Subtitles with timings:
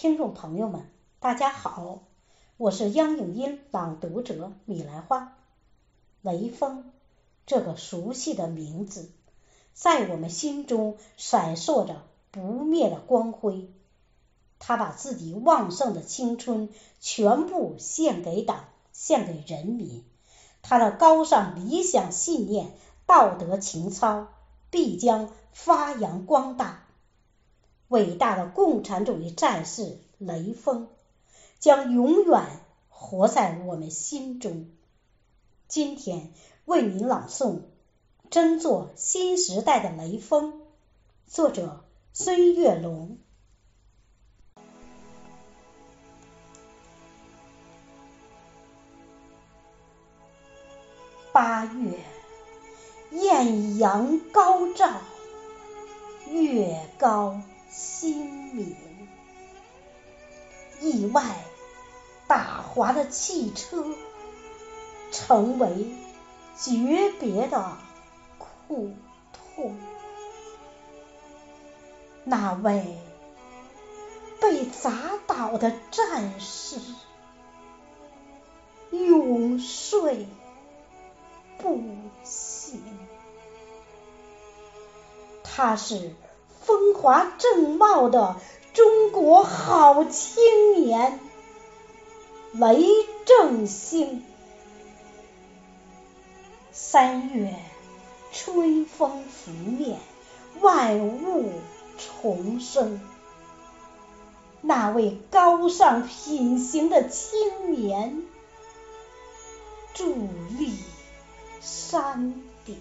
[0.00, 2.04] 听众朋友们，大家好，
[2.56, 5.36] 我是央影音朗读者米兰花。
[6.22, 6.90] 雷锋
[7.44, 9.10] 这个熟悉的名字，
[9.74, 12.00] 在我们心中闪烁着
[12.30, 13.70] 不灭的光辉。
[14.58, 20.02] 他把自己旺盛的青春全部献给党，献给人民。
[20.62, 22.72] 他的高尚理想信念、
[23.04, 24.28] 道德情操
[24.70, 26.86] 必将发扬光大。
[27.90, 30.88] 伟大的共产主义战士雷锋
[31.58, 34.70] 将永远活在我们心中。
[35.66, 36.32] 今天
[36.64, 37.48] 为您朗诵
[38.30, 40.52] 《争做新时代的雷锋》，
[41.26, 43.18] 作者孙月龙。
[51.32, 51.98] 八月，
[53.10, 55.00] 艳阳高照，
[56.28, 57.40] 月高。
[57.70, 58.76] 心明，
[60.80, 61.22] 意外
[62.26, 63.84] 打滑的汽车
[65.12, 65.86] 成为
[66.58, 67.76] 诀别的
[68.38, 68.92] 苦
[69.32, 69.76] 痛。
[72.24, 72.98] 那位
[74.40, 74.92] 被砸
[75.26, 76.80] 倒的战士
[78.90, 80.26] 永睡
[81.58, 81.80] 不
[82.24, 82.82] 醒，
[85.44, 86.12] 他是。
[86.70, 88.36] 风华正茂的
[88.74, 91.18] 中国好青年
[92.52, 92.86] 雷
[93.26, 94.24] 正兴。
[96.70, 97.56] 三月
[98.30, 99.98] 春风拂面，
[100.60, 101.50] 万物
[101.98, 103.00] 重生。
[104.60, 108.22] 那位高尚品行的青年
[109.96, 110.14] 伫
[110.56, 110.78] 立
[111.60, 112.80] 山顶。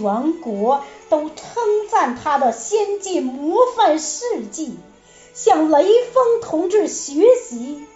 [0.00, 1.38] 全国都称
[1.90, 4.76] 赞他的先进模范事迹，
[5.32, 7.86] 向雷锋同志学习。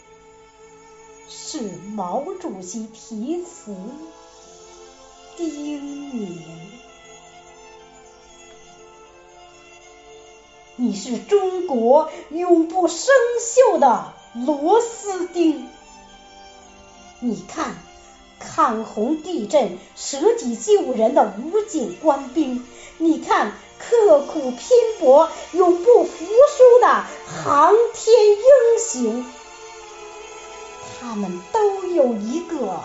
[1.28, 1.60] 是
[1.94, 3.76] 毛主席题词
[5.36, 6.38] 叮咛
[10.76, 14.14] ：“你是中国永不生锈的
[14.46, 15.68] 螺丝钉。”
[17.20, 17.89] 你看。
[18.40, 24.68] 抗洪地震、舍己救人的武警官兵，你看刻苦拼
[24.98, 28.42] 搏、永不服输的航天英
[28.82, 29.24] 雄，
[30.98, 32.80] 他们都有一个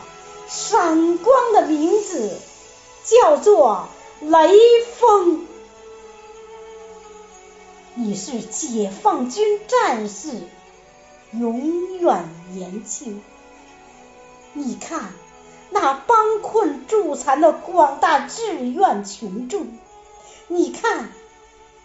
[0.47, 2.37] 闪光的名字，
[3.05, 3.87] 叫做
[4.19, 4.57] 雷
[4.97, 5.47] 锋。
[7.95, 10.31] 你是解放军战士，
[11.31, 13.23] 永远年轻。
[14.51, 15.13] 你看。
[15.69, 19.67] 那帮困助残的广大志愿群众，
[20.47, 21.09] 你看，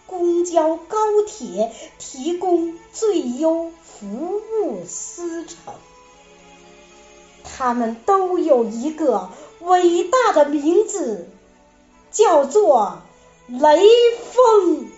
[0.07, 0.97] 公交、高
[1.27, 5.73] 铁提供最优服务司乘，
[7.43, 11.29] 他们都有一个伟大的名字，
[12.11, 13.01] 叫做
[13.47, 13.83] 雷
[14.31, 14.89] 锋。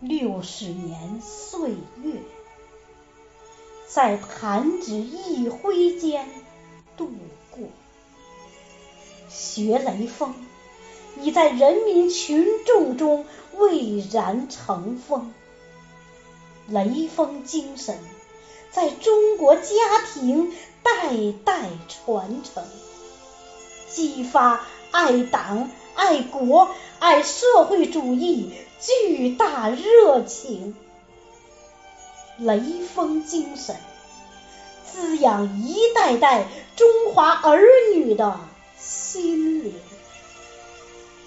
[0.00, 1.70] 六十年岁
[2.02, 2.35] 月。
[3.96, 6.28] 在弹指一挥间
[6.98, 7.08] 度
[7.50, 7.66] 过，
[9.30, 10.34] 学雷锋
[11.18, 13.24] 已在人民群众中
[13.56, 15.32] 蔚然成风。
[16.68, 17.98] 雷锋精神
[18.70, 19.72] 在中国家
[20.12, 20.52] 庭
[20.82, 22.64] 代代传承，
[23.88, 26.68] 激发爱党、爱国、
[26.98, 30.76] 爱社会主义巨大热情。
[32.38, 32.60] 雷
[32.94, 33.76] 锋精神
[34.92, 37.62] 滋养一代代中华儿
[37.94, 38.38] 女的
[38.78, 39.74] 心灵，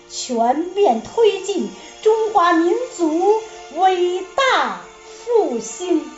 [0.09, 1.69] 全面推进
[2.03, 3.41] 中华民族
[3.75, 4.81] 伟大
[5.25, 6.09] 复兴。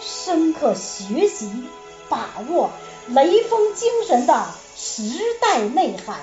[0.00, 1.50] 深刻学习
[2.08, 2.70] 把握
[3.08, 4.46] 雷锋精神的
[4.76, 5.02] 时
[5.40, 6.20] 代内涵，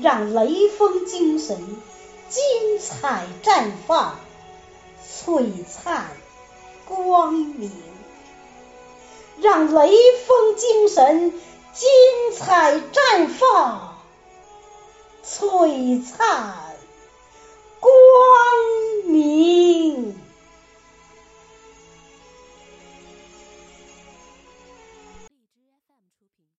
[0.00, 1.56] 让雷锋精神
[2.28, 4.18] 精彩绽放。
[5.24, 6.08] 璀璨
[6.84, 7.72] 光明，
[9.40, 9.90] 让雷
[10.26, 11.32] 锋精神
[11.72, 11.88] 精
[12.36, 13.96] 彩绽放，
[15.24, 16.65] 璀璨